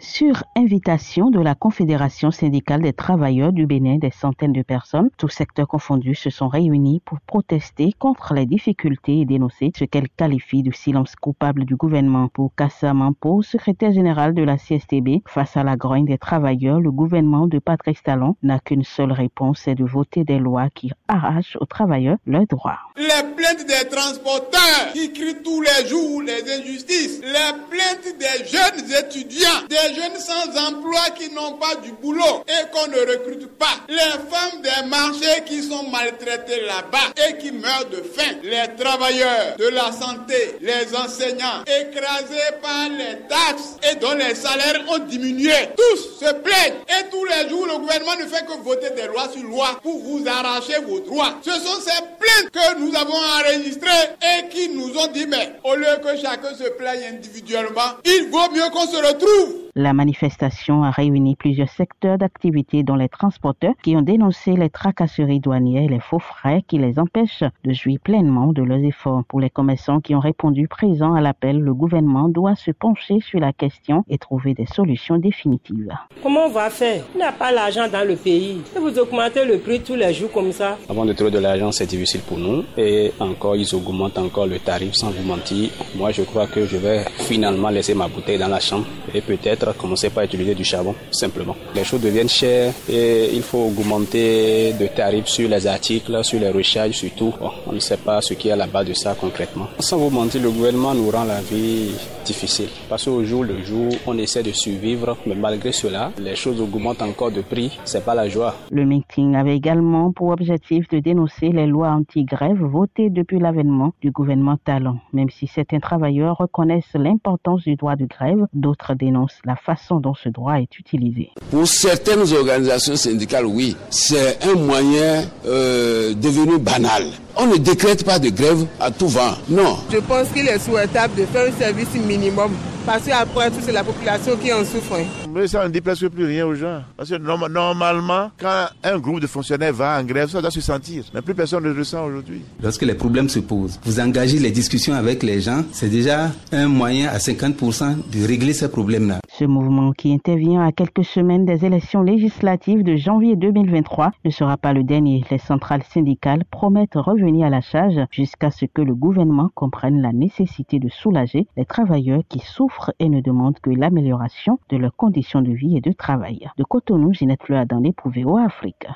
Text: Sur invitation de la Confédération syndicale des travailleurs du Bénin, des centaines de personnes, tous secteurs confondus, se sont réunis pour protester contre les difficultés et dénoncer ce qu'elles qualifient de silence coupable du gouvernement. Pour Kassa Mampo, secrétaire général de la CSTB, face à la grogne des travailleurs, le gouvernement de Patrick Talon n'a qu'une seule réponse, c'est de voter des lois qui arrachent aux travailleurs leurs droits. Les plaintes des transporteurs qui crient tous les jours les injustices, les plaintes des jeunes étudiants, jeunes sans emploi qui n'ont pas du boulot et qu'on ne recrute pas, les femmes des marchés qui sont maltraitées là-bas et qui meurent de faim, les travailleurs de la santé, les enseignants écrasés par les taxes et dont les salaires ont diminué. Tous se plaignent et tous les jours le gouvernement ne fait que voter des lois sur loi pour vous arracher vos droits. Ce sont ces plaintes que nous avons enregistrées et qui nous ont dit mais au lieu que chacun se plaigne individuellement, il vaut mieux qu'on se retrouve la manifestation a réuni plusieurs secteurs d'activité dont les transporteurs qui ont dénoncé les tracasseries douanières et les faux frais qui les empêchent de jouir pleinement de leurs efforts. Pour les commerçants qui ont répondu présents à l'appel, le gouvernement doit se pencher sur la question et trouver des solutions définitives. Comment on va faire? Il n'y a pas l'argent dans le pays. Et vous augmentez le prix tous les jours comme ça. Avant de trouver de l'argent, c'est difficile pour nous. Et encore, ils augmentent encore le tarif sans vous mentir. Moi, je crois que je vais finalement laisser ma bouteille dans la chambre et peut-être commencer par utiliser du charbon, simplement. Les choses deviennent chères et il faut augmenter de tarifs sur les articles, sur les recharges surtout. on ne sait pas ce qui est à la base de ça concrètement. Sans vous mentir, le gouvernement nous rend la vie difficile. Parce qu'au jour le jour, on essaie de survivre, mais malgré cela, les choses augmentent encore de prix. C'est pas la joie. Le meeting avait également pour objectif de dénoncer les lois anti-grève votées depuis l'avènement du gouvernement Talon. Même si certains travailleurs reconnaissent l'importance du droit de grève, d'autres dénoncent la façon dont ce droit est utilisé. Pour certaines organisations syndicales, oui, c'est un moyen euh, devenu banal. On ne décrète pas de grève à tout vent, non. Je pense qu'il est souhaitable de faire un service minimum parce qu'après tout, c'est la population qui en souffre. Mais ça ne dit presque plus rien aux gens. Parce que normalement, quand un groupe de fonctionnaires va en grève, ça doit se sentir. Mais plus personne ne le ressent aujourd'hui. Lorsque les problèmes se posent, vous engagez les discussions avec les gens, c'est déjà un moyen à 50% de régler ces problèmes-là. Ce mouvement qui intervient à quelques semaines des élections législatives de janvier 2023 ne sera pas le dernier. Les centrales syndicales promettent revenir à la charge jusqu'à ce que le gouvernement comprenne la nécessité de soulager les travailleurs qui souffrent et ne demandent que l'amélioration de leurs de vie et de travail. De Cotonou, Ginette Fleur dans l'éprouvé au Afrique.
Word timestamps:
Sur 0.00 0.42
invitation 0.56 1.30
de 1.30 1.38
la 1.38 1.54
Confédération 1.54 2.32
syndicale 2.32 2.82
des 2.82 2.92
travailleurs 2.92 3.52
du 3.52 3.64
Bénin, 3.64 3.98
des 3.98 4.10
centaines 4.10 4.52
de 4.52 4.62
personnes, 4.62 5.08
tous 5.18 5.28
secteurs 5.28 5.68
confondus, 5.68 6.16
se 6.16 6.30
sont 6.30 6.48
réunis 6.48 7.00
pour 7.04 7.20
protester 7.20 7.92
contre 7.96 8.34
les 8.34 8.44
difficultés 8.44 9.20
et 9.20 9.24
dénoncer 9.24 9.70
ce 9.78 9.84
qu'elles 9.84 10.08
qualifient 10.08 10.64
de 10.64 10.72
silence 10.72 11.14
coupable 11.14 11.64
du 11.64 11.76
gouvernement. 11.76 12.26
Pour 12.26 12.52
Kassa 12.56 12.92
Mampo, 12.92 13.42
secrétaire 13.42 13.92
général 13.92 14.34
de 14.34 14.42
la 14.42 14.56
CSTB, 14.56 15.22
face 15.28 15.56
à 15.56 15.62
la 15.62 15.76
grogne 15.76 16.06
des 16.06 16.18
travailleurs, 16.18 16.80
le 16.80 16.90
gouvernement 16.90 17.46
de 17.46 17.60
Patrick 17.60 18.02
Talon 18.02 18.34
n'a 18.42 18.58
qu'une 18.58 18.82
seule 18.82 19.12
réponse, 19.12 19.60
c'est 19.62 19.76
de 19.76 19.84
voter 19.84 20.24
des 20.24 20.40
lois 20.40 20.70
qui 20.70 20.90
arrachent 21.06 21.56
aux 21.60 21.66
travailleurs 21.66 22.18
leurs 22.26 22.48
droits. 22.48 22.80
Les 22.96 23.06
plaintes 23.36 23.64
des 23.64 23.88
transporteurs 23.88 24.92
qui 24.92 25.12
crient 25.12 25.40
tous 25.44 25.62
les 25.62 25.88
jours 25.88 26.20
les 26.22 26.42
injustices, 26.52 27.20
les 27.20 27.52
plaintes 27.70 28.18
des 28.18 28.44
jeunes 28.44 28.90
étudiants, 28.90 29.83
jeunes 29.92 30.18
sans 30.18 30.68
emploi 30.68 31.00
qui 31.18 31.30
n'ont 31.32 31.54
pas 31.54 31.74
du 31.76 31.92
boulot 31.92 32.44
et 32.48 32.70
qu'on 32.72 32.86
ne 32.88 33.00
recrute 33.00 33.46
pas, 33.58 33.80
les 33.88 33.96
femmes 33.98 34.62
des 34.62 34.88
marchés 34.88 35.42
qui 35.46 35.62
sont 35.62 35.84
maltraitées 35.90 36.62
là-bas 36.66 37.12
et 37.28 37.36
qui 37.38 37.52
meurent 37.52 37.88
de 37.90 38.02
faim, 38.02 38.36
les 38.42 38.74
travailleurs 38.82 39.56
de 39.58 39.68
la 39.68 39.92
santé, 39.92 40.56
les 40.60 40.94
enseignants 40.96 41.62
écrasés 41.66 42.56
par 42.62 42.88
les 42.90 43.18
taxes 43.28 43.76
et 43.90 43.96
dont 43.96 44.14
les 44.14 44.34
salaires 44.34 44.82
ont 44.88 44.98
diminué. 44.98 45.52
Tous 45.76 46.24
se 46.24 46.32
plaignent 46.34 46.80
et 46.88 47.08
tous 47.10 47.24
les 47.24 47.48
jours 47.48 47.66
le 47.66 47.78
gouvernement 47.78 48.16
ne 48.20 48.26
fait 48.26 48.46
que 48.46 48.62
voter 48.62 48.90
des 48.90 49.06
lois 49.06 49.28
sur 49.32 49.42
loi 49.42 49.80
pour 49.82 49.98
vous 49.98 50.24
arracher 50.26 50.78
vos 50.86 51.00
droits. 51.00 51.34
Ce 51.44 51.50
sont 51.52 51.80
ces 51.80 52.02
plaintes 52.18 52.50
que 52.52 52.78
nous 52.78 52.94
avons 52.94 53.16
enregistrées 53.16 53.90
et 54.22 54.48
qui 54.48 54.68
nous 54.70 54.96
ont 54.98 55.08
dit 55.08 55.26
mais 55.26 55.52
au 55.64 55.74
lieu 55.74 55.86
que 56.02 56.16
chacun 56.20 56.54
se 56.56 56.68
plaigne 56.70 57.14
individuellement, 57.14 57.98
il 58.04 58.28
vaut 58.30 58.50
mieux 58.52 58.68
qu'on 58.70 58.86
se 58.86 58.96
retrouve 58.96 59.63
la 59.76 59.92
manifestation 59.92 60.84
a 60.84 60.90
réuni 60.90 61.34
plusieurs 61.34 61.68
secteurs 61.68 62.16
d'activité 62.16 62.84
dont 62.84 62.94
les 62.94 63.08
transporteurs 63.08 63.74
qui 63.82 63.96
ont 63.96 64.02
dénoncé 64.02 64.52
les 64.52 64.70
tracasseries 64.70 65.40
douanières 65.40 65.82
et 65.82 65.88
les 65.88 66.00
faux 66.00 66.20
frais 66.20 66.62
qui 66.68 66.78
les 66.78 66.98
empêchent 66.98 67.42
de 67.64 67.72
jouir 67.72 67.98
pleinement 68.02 68.52
de 68.52 68.62
leurs 68.62 68.84
efforts. 68.84 69.24
Pour 69.28 69.40
les 69.40 69.50
commerçants 69.50 70.00
qui 70.00 70.14
ont 70.14 70.20
répondu 70.20 70.68
présents 70.68 71.14
à 71.14 71.20
l'appel, 71.20 71.58
le 71.58 71.74
gouvernement 71.74 72.28
doit 72.28 72.54
se 72.54 72.70
pencher 72.70 73.18
sur 73.20 73.40
la 73.40 73.52
question 73.52 74.04
et 74.08 74.18
trouver 74.18 74.54
des 74.54 74.66
solutions 74.66 75.18
définitives. 75.18 75.92
Comment 76.22 76.46
on 76.46 76.50
va 76.50 76.70
faire? 76.70 77.02
Il 77.14 77.18
n'y 77.18 77.24
a 77.24 77.32
pas 77.32 77.50
l'argent 77.50 77.88
dans 77.88 78.06
le 78.06 78.14
pays. 78.14 78.62
Et 78.76 78.78
vous 78.78 78.96
augmentez 78.98 79.44
le 79.44 79.58
prix 79.58 79.80
tous 79.80 79.96
les 79.96 80.14
jours 80.14 80.30
comme 80.30 80.52
ça. 80.52 80.78
Avant 80.88 81.04
de 81.04 81.12
trouver 81.12 81.32
de 81.32 81.38
l'argent, 81.40 81.72
c'est 81.72 81.86
difficile 81.86 82.20
pour 82.20 82.38
nous. 82.38 82.62
Et 82.76 83.12
encore, 83.18 83.56
ils 83.56 83.74
augmentent 83.74 84.18
encore 84.18 84.46
le 84.46 84.60
tarif 84.60 84.94
sans 84.94 85.10
vous 85.10 85.26
mentir. 85.26 85.70
Moi, 85.96 86.12
je 86.12 86.22
crois 86.22 86.46
que 86.46 86.64
je 86.64 86.76
vais 86.76 87.04
finalement 87.28 87.70
laisser 87.70 87.94
ma 87.94 88.06
bouteille 88.06 88.38
dans 88.38 88.48
la 88.48 88.60
chambre 88.60 88.86
et 89.12 89.20
peut-être 89.20 89.63
commencer 89.72 90.10
par 90.10 90.24
utiliser 90.24 90.54
du 90.54 90.64
charbon, 90.64 90.94
simplement. 91.10 91.56
Les 91.74 91.84
choses 91.84 92.00
deviennent 92.00 92.28
chères 92.28 92.72
et 92.88 93.30
il 93.32 93.42
faut 93.42 93.66
augmenter 93.66 94.72
de 94.74 94.86
tarifs 94.86 95.28
sur 95.28 95.48
les 95.48 95.66
articles, 95.66 96.22
sur 96.24 96.40
les 96.40 96.50
recharges 96.50 96.92
surtout. 96.92 97.32
on 97.66 97.72
ne 97.72 97.80
sait 97.80 97.96
pas 97.96 98.20
ce 98.20 98.34
qui 98.34 98.48
est 98.48 98.52
à 98.52 98.56
la 98.56 98.66
base 98.66 98.86
de 98.86 98.94
ça 98.94 99.14
concrètement. 99.18 99.68
Sans 99.78 99.98
vous 99.98 100.10
mentir, 100.10 100.42
le 100.42 100.50
gouvernement 100.50 100.94
nous 100.94 101.10
rend 101.10 101.24
la 101.24 101.40
vie 101.40 101.92
difficile. 102.24 102.68
Parce 102.88 103.04
qu'au 103.04 103.22
jour 103.24 103.44
le 103.44 103.62
jour, 103.62 103.88
on 104.06 104.16
essaie 104.18 104.42
de 104.42 104.52
survivre, 104.52 105.16
mais 105.26 105.34
malgré 105.34 105.72
cela, 105.72 106.10
les 106.18 106.36
choses 106.36 106.60
augmentent 106.60 107.02
encore 107.02 107.30
de 107.30 107.42
prix. 107.42 107.78
C'est 107.84 108.04
pas 108.04 108.14
la 108.14 108.28
joie. 108.28 108.54
Le 108.70 108.84
meeting 108.84 109.36
avait 109.36 109.56
également 109.56 110.12
pour 110.12 110.28
objectif 110.28 110.88
de 110.88 110.98
dénoncer 110.98 111.48
les 111.48 111.66
lois 111.66 111.90
anti-grève 111.90 112.62
votées 112.62 113.10
depuis 113.10 113.38
l'avènement 113.38 113.92
du 114.00 114.10
gouvernement 114.10 114.56
Talon. 114.64 114.98
Même 115.12 115.30
si 115.30 115.46
certains 115.46 115.80
travailleurs 115.80 116.38
reconnaissent 116.38 116.94
l'importance 116.94 117.62
du 117.62 117.76
droit 117.76 117.96
de 117.96 118.06
grève, 118.06 118.46
d'autres 118.52 118.94
dénoncent 118.94 119.40
la 119.44 119.53
façon 119.56 120.00
dont 120.00 120.14
ce 120.14 120.28
droit 120.28 120.54
est 120.54 120.78
utilisé. 120.78 121.30
Pour 121.50 121.66
certaines 121.66 122.32
organisations 122.32 122.96
syndicales, 122.96 123.46
oui, 123.46 123.76
c'est 123.90 124.42
un 124.44 124.54
moyen 124.54 125.24
euh, 125.46 126.14
devenu 126.14 126.58
banal. 126.58 127.04
On 127.36 127.46
ne 127.46 127.56
décrète 127.56 128.04
pas 128.04 128.18
de 128.18 128.30
grève 128.30 128.66
à 128.80 128.90
tout 128.90 129.08
vent, 129.08 129.34
non. 129.48 129.78
Je 129.90 129.98
pense 129.98 130.28
qu'il 130.28 130.46
est 130.46 130.58
souhaitable 130.58 131.14
de 131.16 131.26
faire 131.26 131.48
un 131.48 131.58
service 131.58 131.94
minimum 131.94 132.52
parce 132.86 133.04
qu'après 133.04 133.50
tout, 133.50 133.60
c'est 133.62 133.72
la 133.72 133.84
population 133.84 134.36
qui 134.36 134.52
en 134.52 134.64
souffre. 134.64 134.98
Mais 135.34 135.48
ça 135.48 135.66
ne 135.66 135.72
dit 135.72 135.80
presque 135.80 136.06
plus 136.10 136.26
rien 136.26 136.46
aux 136.46 136.54
gens. 136.54 136.82
Parce 136.96 137.10
que 137.10 137.16
normalement, 137.16 138.30
quand 138.38 138.66
un 138.84 138.98
groupe 138.98 139.18
de 139.18 139.26
fonctionnaires 139.26 139.72
va 139.72 139.98
en 139.98 140.04
grève, 140.04 140.28
ça 140.28 140.40
doit 140.40 140.52
se 140.52 140.60
sentir. 140.60 141.02
Mais 141.12 141.22
plus 141.22 141.34
personne 141.34 141.64
ne 141.64 141.72
le 141.72 141.78
ressent 141.78 142.06
aujourd'hui. 142.06 142.42
Lorsque 142.62 142.82
les 142.82 142.94
problèmes 142.94 143.28
se 143.28 143.40
posent, 143.40 143.80
vous 143.84 143.98
engagez 143.98 144.38
les 144.38 144.52
discussions 144.52 144.94
avec 144.94 145.24
les 145.24 145.40
gens, 145.40 145.64
c'est 145.72 145.88
déjà 145.88 146.30
un 146.52 146.68
moyen 146.68 147.08
à 147.08 147.18
50% 147.18 147.96
de 148.12 148.26
régler 148.26 148.52
ces 148.52 148.70
problèmes-là. 148.70 149.18
Ce 149.28 149.44
mouvement 149.44 149.90
qui 149.90 150.12
intervient 150.12 150.64
à 150.64 150.70
quelques 150.70 151.04
semaines 151.04 151.44
des 151.44 151.64
élections 151.64 152.02
législatives 152.02 152.84
de 152.84 152.94
janvier 152.94 153.34
2023 153.34 154.12
ne 154.24 154.30
sera 154.30 154.56
pas 154.56 154.72
le 154.72 154.84
dernier. 154.84 155.24
Les 155.32 155.38
centrales 155.38 155.82
syndicales 155.82 156.44
promettent 156.48 156.94
revenir 156.94 157.48
à 157.48 157.50
la 157.50 157.60
charge 157.60 157.98
jusqu'à 158.12 158.52
ce 158.52 158.66
que 158.66 158.82
le 158.82 158.94
gouvernement 158.94 159.50
comprenne 159.56 160.00
la 160.00 160.12
nécessité 160.12 160.78
de 160.78 160.88
soulager 160.88 161.48
les 161.56 161.64
travailleurs 161.64 162.22
qui 162.28 162.38
souffrent 162.38 162.92
et 163.00 163.08
ne 163.08 163.20
demandent 163.20 163.58
que 163.58 163.70
l'amélioration 163.70 164.60
de 164.70 164.76
leurs 164.76 164.94
de 165.32 165.52
vie 165.52 165.76
et 165.76 165.80
de 165.80 165.92
travail. 165.92 166.48
De 166.58 166.64
Cotonou, 166.64 167.12
Ginette 167.12 167.42
Fleur 167.42 167.66
dans 167.66 167.80
l'éprouvé 167.80 168.24
au 168.24 168.36
Afrique. 168.36 168.86